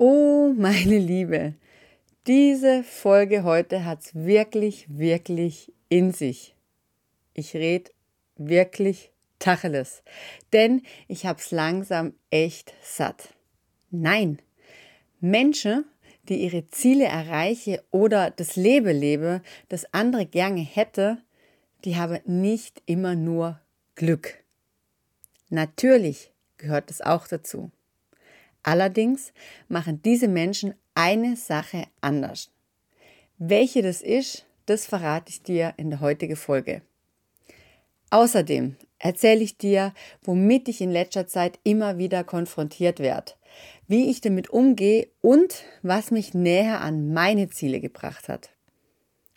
[0.00, 1.54] Oh, meine Liebe,
[2.28, 6.54] diese Folge heute hat's wirklich, wirklich in sich.
[7.34, 7.92] Ich red
[8.36, 10.04] wirklich Tacheles,
[10.52, 13.34] denn ich hab's langsam echt satt.
[13.90, 14.38] Nein,
[15.18, 15.84] Menschen,
[16.28, 21.18] die ihre Ziele erreiche oder das Leben lebe, das andere gerne hätte,
[21.84, 23.60] die haben nicht immer nur
[23.96, 24.44] Glück.
[25.48, 27.72] Natürlich gehört es auch dazu.
[28.62, 29.32] Allerdings
[29.68, 32.50] machen diese Menschen eine Sache anders.
[33.38, 36.82] Welche das ist, das verrate ich dir in der heutigen Folge.
[38.10, 43.32] Außerdem erzähle ich dir, womit ich in letzter Zeit immer wieder konfrontiert werde,
[43.86, 48.50] wie ich damit umgehe und was mich näher an meine Ziele gebracht hat.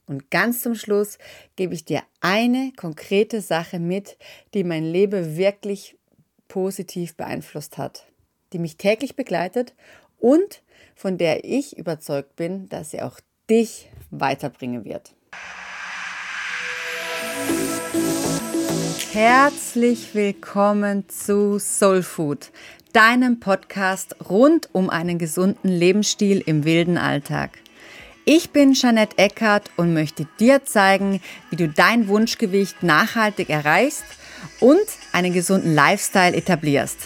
[0.08, 1.18] Und ganz zum Schluss
[1.56, 4.18] gebe ich dir eine konkrete Sache mit,
[4.54, 5.98] die mein Leben wirklich
[6.48, 8.11] positiv beeinflusst hat,
[8.54, 9.74] die mich täglich begleitet
[10.20, 10.62] und
[10.96, 13.20] von der ich überzeugt bin, dass sie auch
[13.50, 15.14] dich weiterbringen wird.
[19.14, 22.52] Herzlich willkommen zu Soul Food,
[22.94, 27.58] deinem Podcast rund um einen gesunden Lebensstil im wilden Alltag.
[28.24, 34.06] Ich bin Jeanette Eckert und möchte dir zeigen, wie du dein Wunschgewicht nachhaltig erreichst
[34.60, 37.00] und einen gesunden Lifestyle etablierst.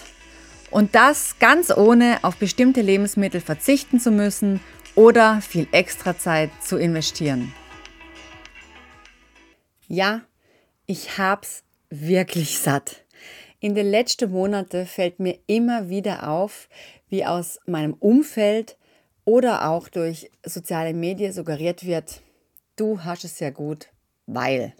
[0.75, 4.59] Und das ganz ohne auf bestimmte Lebensmittel verzichten zu müssen
[4.93, 7.53] oder viel extra Zeit zu investieren.
[9.87, 10.23] Ja,
[10.85, 13.05] ich hab's wirklich satt.
[13.61, 16.67] In den letzten Monaten fällt mir immer wieder auf,
[17.07, 18.77] wie aus meinem Umfeld
[19.23, 22.19] oder auch durch soziale Medien suggeriert wird,
[22.75, 23.87] du hast es ja gut,
[24.25, 24.73] weil.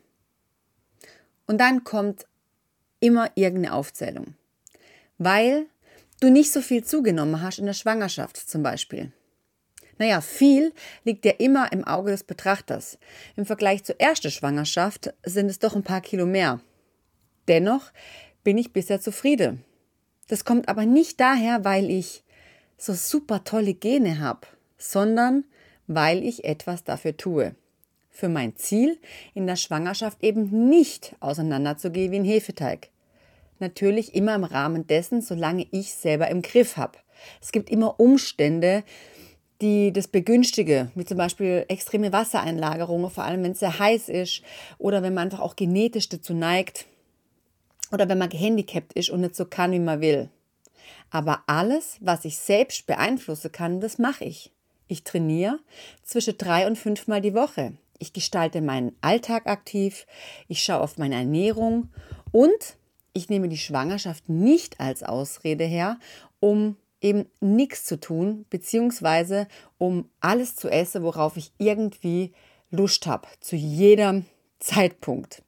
[1.47, 2.25] Und dann kommt
[2.99, 4.35] immer irgendeine Aufzählung.
[5.17, 5.67] Weil
[6.19, 9.11] du nicht so viel zugenommen hast in der Schwangerschaft zum Beispiel.
[9.97, 12.97] Naja, viel liegt ja immer im Auge des Betrachters.
[13.35, 16.59] Im Vergleich zur ersten Schwangerschaft sind es doch ein paar Kilo mehr.
[17.47, 17.91] Dennoch
[18.43, 19.63] bin ich bisher zufrieden.
[20.27, 22.23] Das kommt aber nicht daher, weil ich
[22.77, 24.47] so super tolle Gene habe,
[24.77, 25.45] sondern
[25.87, 27.55] weil ich etwas dafür tue.
[28.09, 28.99] Für mein Ziel,
[29.33, 32.89] in der Schwangerschaft eben nicht auseinanderzugehen wie ein Hefeteig.
[33.59, 36.97] Natürlich immer im Rahmen dessen, solange ich selber im Griff habe.
[37.41, 38.83] Es gibt immer Umstände,
[39.61, 44.41] die das begünstigen, wie zum Beispiel extreme Wassereinlagerungen, vor allem wenn es sehr heiß ist
[44.77, 46.85] oder wenn man einfach auch genetisch dazu neigt
[47.91, 50.29] oder wenn man gehandicapt ist und nicht so kann, wie man will.
[51.09, 54.51] Aber alles, was ich selbst beeinflussen kann, das mache ich.
[54.87, 55.59] Ich trainiere
[56.03, 57.73] zwischen drei und fünfmal die Woche.
[57.97, 60.05] Ich gestalte meinen Alltag aktiv,
[60.49, 61.89] ich schaue auf meine Ernährung
[62.31, 62.75] und
[63.15, 65.97] ich nehme die Schwangerschaft nicht als Ausrede her,
[66.39, 72.33] um eben nichts zu tun, beziehungsweise um alles zu essen, worauf ich irgendwie
[72.71, 74.25] Lust habe, zu jedem
[74.59, 75.43] Zeitpunkt.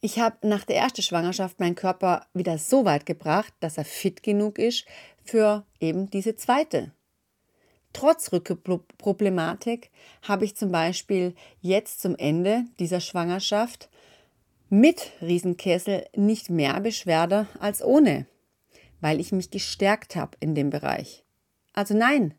[0.00, 4.22] Ich habe nach der ersten Schwangerschaft meinen Körper wieder so weit gebracht, dass er fit
[4.22, 4.84] genug ist
[5.24, 6.92] für eben diese zweite.
[7.92, 9.90] Trotz Rückenproblematik
[10.22, 13.88] habe ich zum Beispiel jetzt zum Ende dieser Schwangerschaft
[14.68, 18.26] mit Riesenkessel nicht mehr Beschwerde als ohne,
[19.00, 21.24] weil ich mich gestärkt habe in dem Bereich.
[21.72, 22.34] Also nein,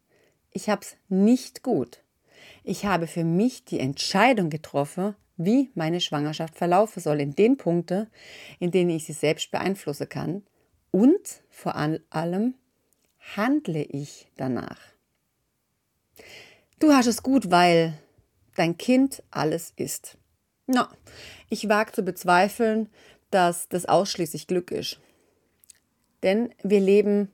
[0.51, 2.03] ich habe es nicht gut.
[2.63, 8.07] Ich habe für mich die Entscheidung getroffen, wie meine Schwangerschaft verlaufen soll in den Punkten,
[8.59, 10.43] in denen ich sie selbst beeinflussen kann
[10.91, 12.55] und vor allem
[13.35, 14.79] handle ich danach.
[16.79, 17.97] Du hast es gut, weil
[18.55, 20.18] dein Kind alles ist.
[20.71, 20.87] Na,
[21.49, 22.89] ich wage zu bezweifeln,
[23.31, 24.99] dass das ausschließlich Glück ist.
[26.21, 27.31] Denn wir leben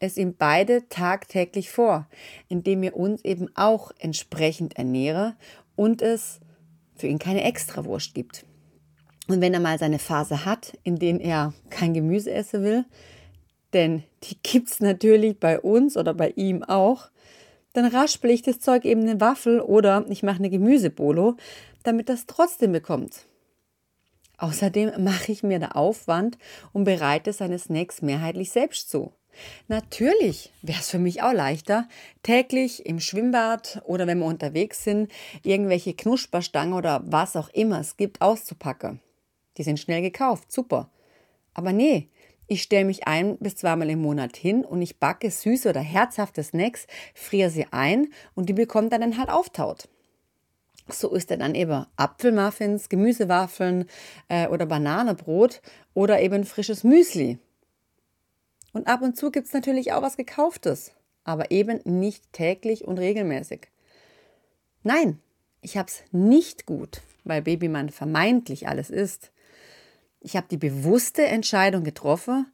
[0.00, 2.06] es ihm beide tagtäglich vor,
[2.48, 5.34] indem wir uns eben auch entsprechend ernähren
[5.76, 6.40] und es
[6.94, 8.44] für ihn keine Extrawurst gibt.
[9.28, 12.84] Und wenn er mal seine Phase hat, in denen er kein Gemüse essen will,
[13.72, 17.08] denn die gibt es natürlich bei uns oder bei ihm auch,
[17.72, 21.36] dann raspel ich das Zeug eben eine Waffel oder ich mache eine Gemüsebolo,
[21.84, 23.26] damit das trotzdem bekommt.
[24.38, 26.38] Außerdem mache ich mir der Aufwand
[26.72, 29.12] und bereite seine Snacks mehrheitlich selbst zu.
[29.68, 31.88] Natürlich wäre es für mich auch leichter,
[32.22, 35.10] täglich im Schwimmbad oder wenn wir unterwegs sind,
[35.42, 39.00] irgendwelche Knusperstangen oder was auch immer es gibt, auszupacken.
[39.56, 40.90] Die sind schnell gekauft, super.
[41.52, 42.08] Aber nee,
[42.46, 46.42] ich stelle mich ein bis zweimal im Monat hin und ich backe süße oder herzhafte
[46.42, 49.88] Snacks, friere sie ein und die bekommt dann, dann halt auftaut.
[50.88, 53.86] So ist er dann eben Apfelmuffins, Gemüsewaffeln
[54.28, 55.62] äh, oder Bananenbrot
[55.94, 57.38] oder eben frisches Müsli.
[58.72, 60.92] Und ab und zu gibt es natürlich auch was Gekauftes.
[61.24, 63.68] aber eben nicht täglich und regelmäßig.
[64.82, 65.18] Nein,
[65.62, 69.32] ich habe es nicht gut, weil Babymann vermeintlich alles ist.
[70.20, 72.46] Ich habe die bewusste Entscheidung getroffen,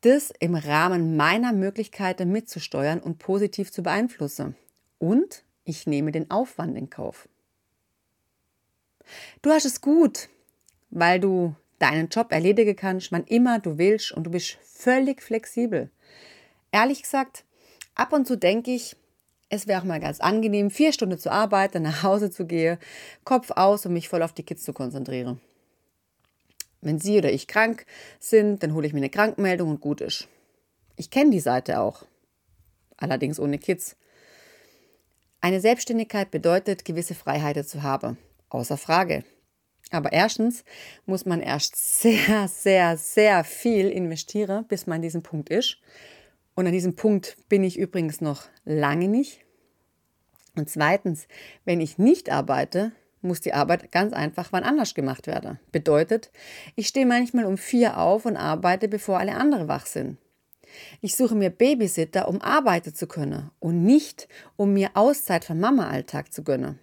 [0.00, 4.56] das im Rahmen meiner Möglichkeiten mitzusteuern und positiv zu beeinflussen.
[4.98, 7.28] Und ich nehme den Aufwand in Kauf.
[9.42, 10.28] Du hast es gut,
[10.90, 15.90] weil du deinen Job erledigen kannst, wann immer du willst und du bist völlig flexibel.
[16.72, 17.44] Ehrlich gesagt,
[17.94, 18.96] ab und zu denke ich,
[19.48, 22.78] es wäre auch mal ganz angenehm, vier Stunden zu arbeiten, nach Hause zu gehen,
[23.24, 25.40] Kopf aus und mich voll auf die Kids zu konzentrieren.
[26.80, 27.86] Wenn sie oder ich krank
[28.18, 30.28] sind, dann hole ich mir eine Krankmeldung und gut ist.
[30.96, 32.04] Ich kenne die Seite auch.
[32.96, 33.96] Allerdings ohne Kids.
[35.40, 38.18] Eine Selbstständigkeit bedeutet, gewisse Freiheiten zu haben.
[38.54, 39.24] Außer Frage.
[39.90, 40.64] Aber erstens
[41.06, 45.78] muss man erst sehr, sehr, sehr viel investieren, bis man an diesem Punkt ist.
[46.54, 49.40] Und an diesem Punkt bin ich übrigens noch lange nicht.
[50.54, 51.26] Und zweitens,
[51.64, 52.92] wenn ich nicht arbeite,
[53.22, 55.58] muss die Arbeit ganz einfach wann anders gemacht werden.
[55.72, 56.30] Bedeutet,
[56.76, 60.16] ich stehe manchmal um vier auf und arbeite, bevor alle anderen wach sind.
[61.00, 66.32] Ich suche mir Babysitter, um arbeiten zu können und nicht, um mir Auszeit vom Mama-Alltag
[66.32, 66.78] zu gönnen.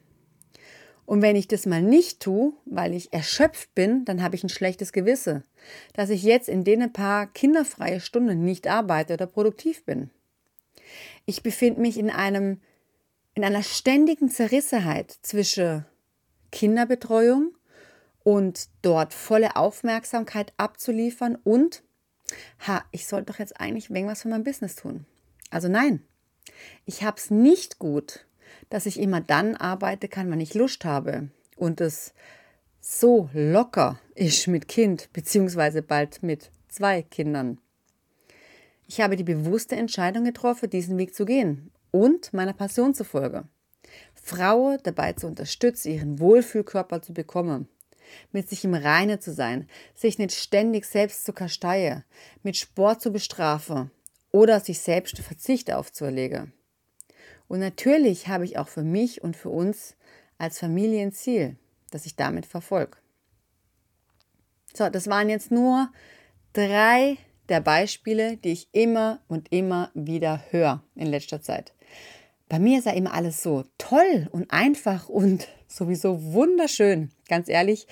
[1.11, 4.49] Und wenn ich das mal nicht tue, weil ich erschöpft bin, dann habe ich ein
[4.49, 5.43] schlechtes Gewissen,
[5.91, 10.09] dass ich jetzt in den paar kinderfreie Stunden nicht arbeite oder produktiv bin.
[11.25, 12.61] Ich befinde mich in einem
[13.33, 15.85] in einer ständigen Zerrissenheit zwischen
[16.53, 17.57] Kinderbetreuung
[18.23, 21.83] und dort volle Aufmerksamkeit abzuliefern und
[22.65, 25.05] ha, ich sollte doch jetzt eigentlich irgendwas für mein Business tun.
[25.49, 26.03] Also nein,
[26.85, 28.25] ich habe es nicht gut,
[28.69, 32.13] dass ich immer dann arbeiten kann, wenn ich Lust habe und es
[32.80, 37.59] so locker ist mit Kind, beziehungsweise bald mit zwei Kindern.
[38.88, 43.48] Ich habe die bewusste Entscheidung getroffen, diesen Weg zu gehen und meiner Passion zu folgen.
[44.13, 47.68] Frauen dabei zu unterstützen, ihren Wohlfühlkörper zu bekommen,
[48.31, 52.04] mit sich im Reine zu sein, sich nicht ständig selbst zu kasteien,
[52.44, 53.92] mit Sport zu bestrafen
[54.31, 56.54] oder sich selbst Verzicht aufzuerlegen.
[57.51, 59.98] Und natürlich habe ich auch für mich und für uns
[60.38, 61.57] als Familie ein Ziel,
[61.89, 62.98] das ich damit verfolge.
[64.74, 65.92] So, das waren jetzt nur
[66.53, 67.18] drei
[67.50, 71.74] der Beispiele, die ich immer und immer wieder höre in letzter Zeit.
[72.48, 77.12] Bei mir ja immer alles so toll und einfach und sowieso wunderschön.
[77.27, 77.86] Ganz ehrlich,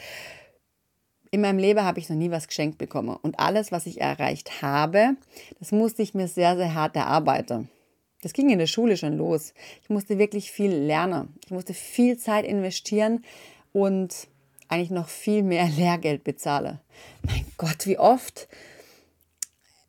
[1.31, 3.17] in meinem Leben habe ich noch nie was geschenkt bekommen.
[3.21, 5.17] Und alles, was ich erreicht habe,
[5.59, 7.69] das musste ich mir sehr, sehr hart erarbeiten.
[8.21, 9.53] Das ging in der Schule schon los.
[9.81, 11.33] Ich musste wirklich viel lernen.
[11.45, 13.23] Ich musste viel Zeit investieren
[13.71, 14.27] und
[14.67, 16.79] eigentlich noch viel mehr Lehrgeld bezahlen.
[17.23, 18.47] Mein Gott, wie oft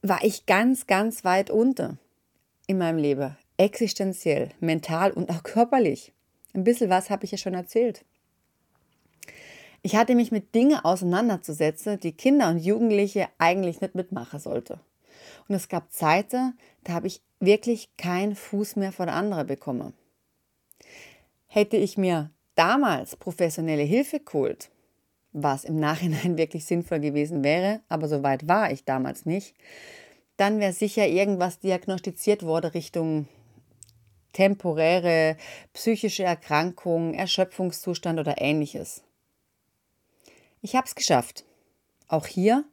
[0.03, 1.99] war ich ganz, ganz weit unter
[2.67, 6.13] in meinem Leben existenziell, mental und auch körperlich.
[6.55, 8.05] Ein bisschen was habe ich ja schon erzählt.
[9.83, 14.81] Ich hatte mich mit Dingen auseinanderzusetzen, die Kinder und Jugendliche eigentlich nicht mitmachen sollte.
[15.49, 19.95] Und es gab Zeiten, da habe ich wirklich keinen Fuß mehr vor der andere bekommen.
[21.47, 24.71] Hätte ich mir damals professionelle Hilfe geholt,
[25.33, 29.55] was im Nachhinein wirklich sinnvoll gewesen wäre, aber so weit war ich damals nicht,
[30.37, 33.29] dann wäre sicher irgendwas diagnostiziert worden Richtung
[34.33, 35.37] temporäre
[35.73, 39.03] psychische Erkrankung, Erschöpfungszustand oder ähnliches.
[40.63, 41.45] Ich habe es geschafft.
[42.09, 42.65] Auch hier,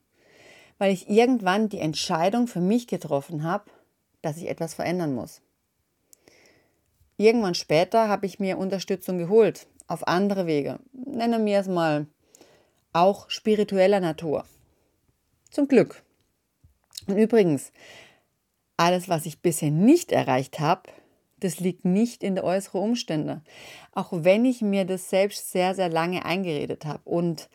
[0.78, 3.66] weil ich irgendwann die Entscheidung für mich getroffen habe,
[4.22, 5.42] dass ich etwas verändern muss.
[7.18, 10.80] Irgendwann später habe ich mir Unterstützung geholt, auf andere Wege.
[10.94, 12.08] Nenne mir es mal
[12.94, 14.46] auch spiritueller Natur.
[15.50, 16.04] Zum Glück.
[17.08, 17.72] Und übrigens,
[18.76, 20.84] alles, was ich bisher nicht erreicht habe,
[21.40, 23.42] das liegt nicht in der äußeren Umstände.
[23.94, 27.50] Auch wenn ich mir das selbst sehr, sehr lange eingeredet habe und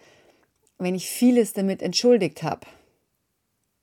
[0.78, 2.66] wenn ich vieles damit entschuldigt habe.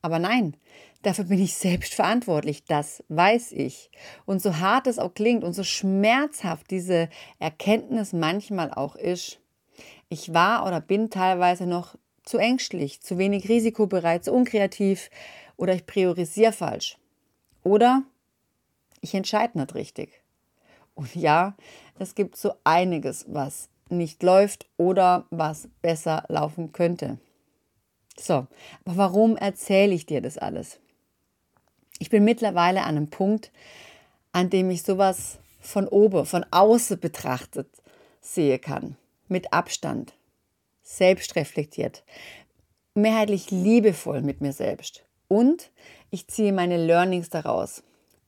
[0.01, 0.55] Aber nein,
[1.01, 3.91] dafür bin ich selbst verantwortlich, das weiß ich.
[4.25, 9.39] Und so hart es auch klingt und so schmerzhaft diese Erkenntnis manchmal auch ist,
[10.09, 15.09] ich war oder bin teilweise noch zu ängstlich, zu wenig risikobereit, zu unkreativ
[15.57, 16.97] oder ich priorisiere falsch.
[17.63, 18.03] Oder
[19.01, 20.21] ich entscheide nicht richtig.
[20.95, 21.55] Und ja,
[21.97, 27.17] es gibt so einiges, was nicht läuft oder was besser laufen könnte.
[28.19, 28.47] So,
[28.85, 30.79] aber warum erzähle ich dir das alles?
[31.99, 33.51] Ich bin mittlerweile an einem Punkt,
[34.31, 37.67] an dem ich sowas von oben, von außen betrachtet
[38.21, 38.95] sehe kann.
[39.27, 40.13] Mit Abstand,
[40.81, 42.03] selbst reflektiert,
[42.95, 45.05] mehrheitlich liebevoll mit mir selbst.
[45.27, 45.71] Und
[46.09, 47.83] ich ziehe meine Learnings daraus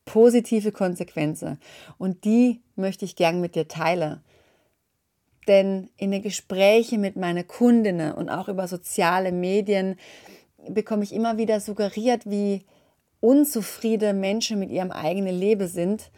[0.06, 1.60] positive Konsequenzen.
[1.98, 4.22] Und die möchte ich gern mit dir teilen.
[5.48, 9.98] Denn in den Gesprächen mit meinen Kundinnen und auch über soziale Medien
[10.70, 12.66] bekomme ich immer wieder suggeriert, wie
[13.20, 16.12] unzufriedene Menschen mit ihrem eigenen Leben sind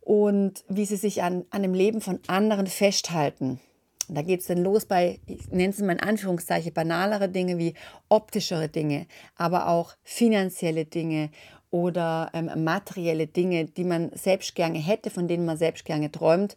[0.00, 3.60] und wie sie sich an, an dem Leben von anderen festhalten.
[4.08, 7.74] Da geht es dann los bei, ich nenne es mal in Anführungszeichen, banalere Dinge wie
[8.08, 11.30] optischere Dinge, aber auch finanzielle Dinge
[11.70, 16.56] oder ähm, materielle Dinge, die man selbst gerne hätte, von denen man selbst gerne träumt,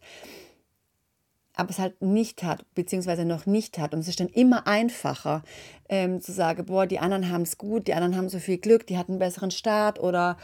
[1.54, 3.92] aber es halt nicht hat, beziehungsweise noch nicht hat.
[3.92, 5.42] Und es ist dann immer einfacher
[5.88, 8.86] ähm, zu sagen, boah, die anderen haben es gut, die anderen haben so viel Glück,
[8.86, 10.38] die hatten einen besseren Start oder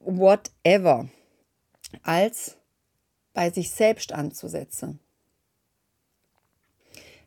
[0.00, 1.08] whatever,
[2.02, 2.56] als
[3.32, 5.00] bei sich selbst anzusetzen.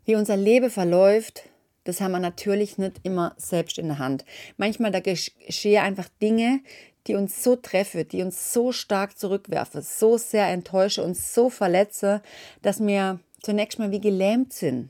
[0.05, 1.49] Wie unser Leben verläuft,
[1.83, 4.25] das haben wir natürlich nicht immer selbst in der Hand.
[4.57, 6.61] Manchmal da geschehen einfach Dinge,
[7.07, 12.21] die uns so treffen, die uns so stark zurückwerfen, so sehr enttäuschen, uns so verletzen,
[12.61, 14.89] dass wir zunächst mal wie gelähmt sind.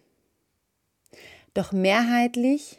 [1.53, 2.77] Doch mehrheitlich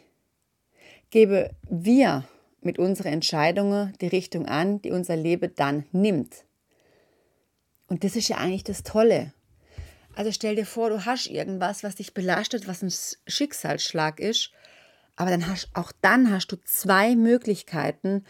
[1.09, 2.25] geben wir
[2.61, 6.43] mit unseren Entscheidungen die Richtung an, die unser Leben dann nimmt.
[7.87, 9.33] Und das ist ja eigentlich das Tolle.
[10.15, 12.91] Also stell dir vor, du hast irgendwas, was dich belastet, was ein
[13.27, 14.51] Schicksalsschlag ist,
[15.15, 18.25] aber dann hast, auch dann hast du zwei Möglichkeiten,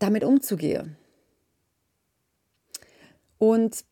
[0.00, 0.96] damit umzugehen.
[3.38, 3.84] Und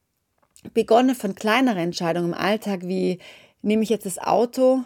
[0.75, 3.21] begonnen von kleineren Entscheidungen im Alltag, wie
[3.63, 4.81] nehme ich jetzt das Auto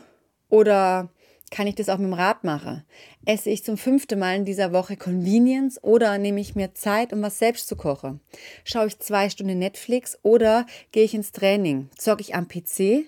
[0.49, 1.09] oder
[1.50, 2.83] kann ich das auch mit dem Rad machen?
[3.26, 7.23] Esse ich zum fünften Mal in dieser Woche Convenience oder nehme ich mir Zeit, um
[7.23, 8.21] was selbst zu kochen?
[8.64, 11.91] Schaue ich zwei Stunden Netflix oder gehe ich ins Training?
[11.97, 13.05] Zocke ich am PC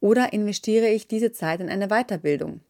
[0.00, 2.60] oder investiere ich diese Zeit in eine Weiterbildung?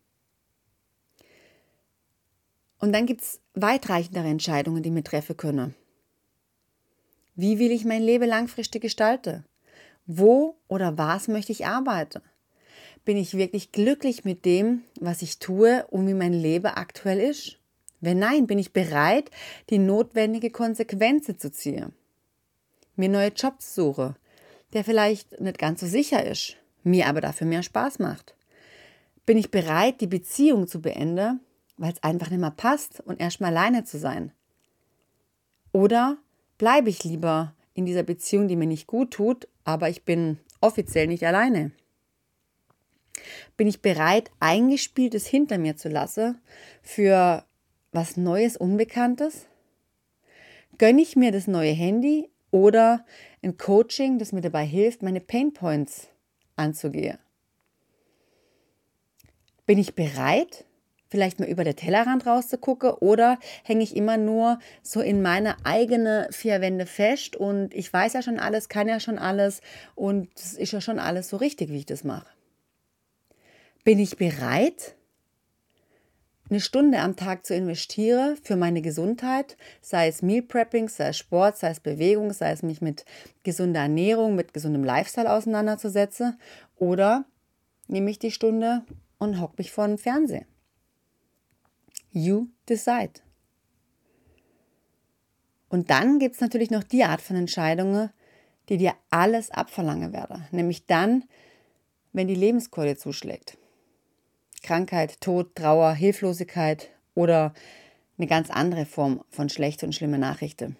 [2.80, 5.75] Und dann gibt es weitreichendere Entscheidungen, die mir treffen können.
[7.37, 9.44] Wie will ich mein Leben langfristig gestalten?
[10.06, 12.22] Wo oder was möchte ich arbeiten?
[13.04, 17.58] Bin ich wirklich glücklich mit dem, was ich tue und wie mein Leben aktuell ist?
[18.00, 19.30] Wenn nein, bin ich bereit,
[19.68, 21.92] die notwendige Konsequenzen zu ziehen.
[22.96, 24.16] Mir neue Jobs suche,
[24.72, 28.34] der vielleicht nicht ganz so sicher ist, mir aber dafür mehr Spaß macht.
[29.26, 31.40] Bin ich bereit, die Beziehung zu beenden,
[31.80, 34.32] weil es einfach nicht mehr passt und erstmal alleine zu sein?
[35.72, 36.18] Oder
[36.58, 41.06] bleibe ich lieber in dieser Beziehung, die mir nicht gut tut, aber ich bin offiziell
[41.06, 41.72] nicht alleine?
[43.56, 46.38] Bin ich bereit, eingespieltes hinter mir zu lassen
[46.82, 47.44] für
[47.92, 49.46] was Neues, Unbekanntes?
[50.76, 53.06] Gönne ich mir das neue Handy oder
[53.42, 56.08] ein Coaching, das mir dabei hilft, meine Painpoints
[56.56, 57.18] anzugehen?
[59.64, 60.66] Bin ich bereit,
[61.11, 66.29] vielleicht mal über der Tellerrand rauszugucken oder hänge ich immer nur so in meine eigene
[66.31, 69.61] vier Wände fest und ich weiß ja schon alles, kann ja schon alles
[69.95, 72.29] und es ist ja schon alles so richtig, wie ich das mache.
[73.83, 74.95] Bin ich bereit,
[76.49, 81.19] eine Stunde am Tag zu investieren für meine Gesundheit, sei es Meal Prepping, sei es
[81.19, 83.05] Sport, sei es Bewegung, sei es mich mit
[83.45, 86.38] gesunder Ernährung, mit gesundem Lifestyle auseinanderzusetzen,
[86.76, 87.25] oder
[87.87, 88.83] nehme ich die Stunde
[89.19, 90.45] und hock mich vor den Fernseher.
[92.12, 93.21] You decide.
[95.69, 98.11] Und dann gibt es natürlich noch die Art von Entscheidungen,
[98.69, 101.25] die dir alles abverlangen werden, nämlich dann,
[102.12, 103.57] wenn die Lebenskeule zuschlägt.
[104.62, 107.55] Krankheit, Tod, Trauer, Hilflosigkeit oder
[108.19, 110.76] eine ganz andere Form von schlechter und schlimmer Nachrichten.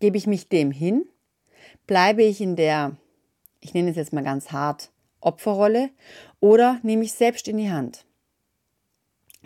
[0.00, 1.06] Gebe ich mich dem hin?
[1.86, 2.96] Bleibe ich in der,
[3.60, 5.90] ich nenne es jetzt mal ganz hart, Opferrolle
[6.40, 8.04] oder nehme ich selbst in die Hand?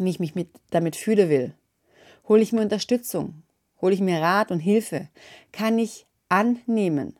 [0.04, 1.54] Wie ich mich mit, damit fühlen will.
[2.28, 3.42] Hole ich mir Unterstützung?
[3.80, 5.08] Hole ich mir Rat und Hilfe?
[5.52, 7.16] Kann ich annehmen?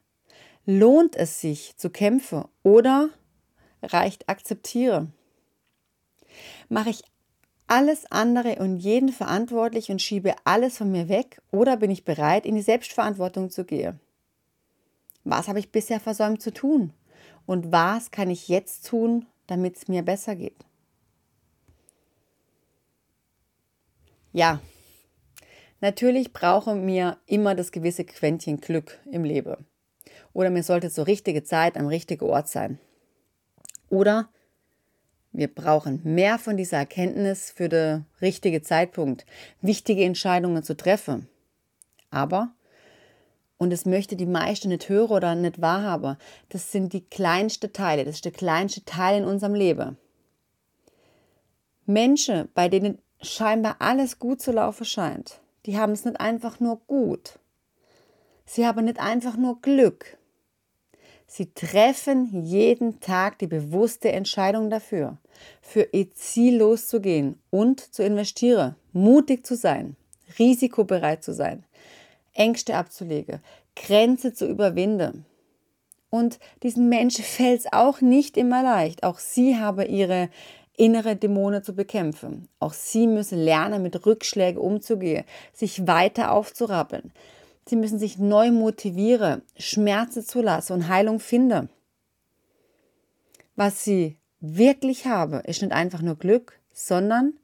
[0.65, 3.11] Lohnt es sich zu kämpfen oder
[3.83, 5.09] reicht akzeptiere?
[6.69, 7.03] Mache ich
[7.67, 12.47] alles andere und jeden verantwortlich und schiebe alles von mir weg oder bin ich bereit,
[12.47, 13.99] in die Selbstverantwortung zu gehen?
[15.25, 16.93] Was habe ich bisher versäumt zu tun?
[17.47, 20.65] Und was kann ich jetzt tun, damit es mir besser geht?
[24.33, 24.61] Ja,
[25.81, 29.67] natürlich brauche mir immer das gewisse Quäntchen Glück im Leben.
[30.33, 32.79] Oder mir sollte zur richtigen Zeit am richtigen Ort sein.
[33.91, 34.31] Oder
[35.33, 39.27] wir brauchen mehr von dieser Erkenntnis für den richtigen Zeitpunkt,
[39.61, 41.29] wichtige Entscheidungen zu treffen.
[42.11, 42.55] Aber,
[43.59, 46.17] und das möchte die meisten nicht hören oder nicht wahrhaben,
[46.49, 49.97] das sind die kleinsten Teile, das ist der kleinste Teil in unserem Leben.
[51.87, 56.81] Menschen, bei denen scheinbar alles gut zu laufen scheint, die haben es nicht einfach nur
[56.87, 57.39] gut.
[58.45, 60.19] Sie haben nicht einfach nur Glück.
[61.27, 65.17] Sie treffen jeden Tag die bewusste Entscheidung dafür,
[65.63, 69.97] für ihr Ziel loszugehen und zu investieren, mutig zu sein,
[70.39, 71.65] risikobereit zu sein,
[72.35, 73.41] Ängste abzulegen,
[73.77, 75.25] Grenze zu überwinden.
[76.11, 79.03] Und diesen Menschen fällt es auch nicht immer leicht.
[79.03, 80.29] Auch sie haben ihre
[80.83, 82.49] innere Dämonen zu bekämpfen.
[82.59, 87.13] Auch sie müssen lernen, mit Rückschlägen umzugehen, sich weiter aufzurappeln.
[87.67, 91.69] Sie müssen sich neu motivieren, Schmerzen zulassen und Heilung finden.
[93.55, 97.35] Was sie wirklich haben, ist nicht einfach nur Glück, sondern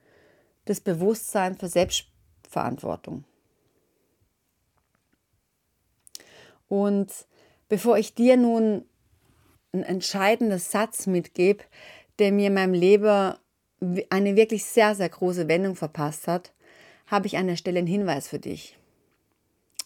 [0.64, 3.22] das Bewusstsein für Selbstverantwortung.
[6.66, 7.12] Und
[7.68, 8.84] bevor ich dir nun
[9.72, 11.62] einen entscheidenden Satz mitgebe,
[12.18, 13.34] der mir in meinem Leben
[14.10, 16.52] eine wirklich sehr, sehr große Wendung verpasst hat,
[17.06, 18.78] habe ich an der Stelle einen Hinweis für dich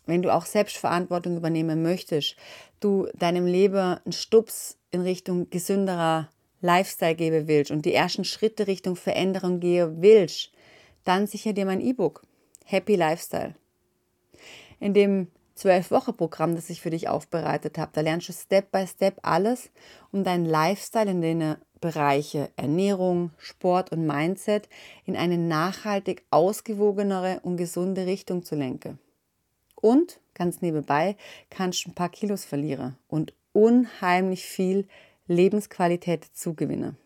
[0.07, 2.37] wenn du auch Selbstverantwortung übernehmen möchtest,
[2.81, 6.29] du deinem Leben einen Stups in Richtung gesünderer
[6.61, 10.51] Lifestyle geben willst und die ersten Schritte Richtung Veränderung gehen willst,
[11.05, 12.23] dann sicher dir mein E-Book
[12.65, 13.55] Happy Lifestyle.
[14.79, 19.19] In dem 12-Woche-Programm, das ich für dich aufbereitet habe, da lernst du Step by Step
[19.23, 19.71] alles,
[20.11, 24.69] um deinen Lifestyle in den Bereiche Ernährung, Sport und Mindset
[25.05, 29.01] in eine nachhaltig ausgewogenere und gesunde Richtung zu lenken.
[29.75, 31.17] Und ganz nebenbei
[31.51, 34.87] kannst du ein paar Kilos verlieren und unheimlich viel
[35.27, 36.97] Lebensqualität zugewinnen.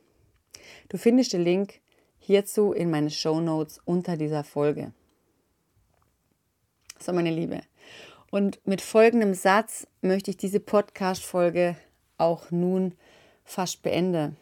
[0.90, 1.80] Du findest den Link
[2.18, 4.92] hierzu in meine Show Notes unter dieser Folge.
[6.98, 7.62] So, meine Liebe.
[8.30, 11.76] Und mit folgendem Satz möchte ich diese Podcast-Folge
[12.18, 12.92] auch nun
[13.44, 14.36] fast beenden.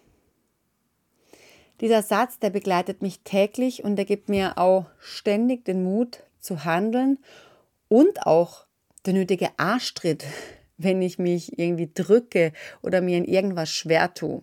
[1.81, 6.65] Dieser Satz, der begleitet mich täglich und der gibt mir auch ständig den Mut zu
[6.65, 7.19] handeln
[7.89, 8.67] und auch
[9.07, 10.25] der nötige Arschtritt,
[10.77, 14.43] wenn ich mich irgendwie drücke oder mir in irgendwas schwer tue.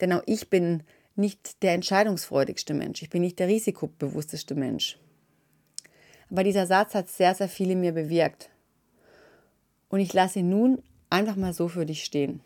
[0.00, 0.82] Denn auch ich bin
[1.14, 4.98] nicht der entscheidungsfreudigste Mensch, ich bin nicht der risikobewussteste Mensch.
[6.30, 8.48] Aber dieser Satz hat sehr, sehr viel in mir bewirkt.
[9.90, 12.40] Und ich lasse ihn nun einfach mal so für dich stehen.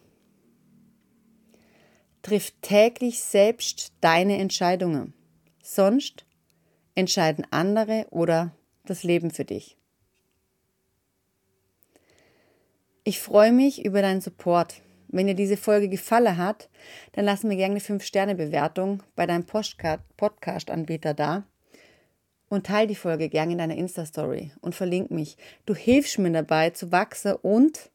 [2.26, 5.14] Triff täglich selbst deine Entscheidungen.
[5.62, 6.26] Sonst
[6.96, 8.50] entscheiden andere oder
[8.84, 9.76] das Leben für dich.
[13.04, 14.82] Ich freue mich über deinen Support.
[15.06, 16.68] Wenn dir diese Folge gefallen hat,
[17.12, 21.46] dann lass mir gerne eine 5-Sterne-Bewertung bei deinem Podcast-Anbieter da
[22.48, 25.36] und teile die Folge gerne in deiner Insta-Story und verlink mich.
[25.64, 27.92] Du hilfst mir dabei zu wachsen und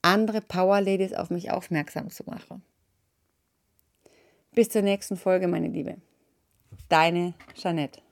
[0.00, 2.62] andere Power Ladies auf mich aufmerksam zu machen.
[4.54, 5.96] Bis zur nächsten Folge, meine Liebe.
[6.88, 8.03] Deine Jeanette.